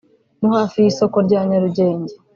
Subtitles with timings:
[0.39, 2.13] no hafi y’isoko rya Nyarugenge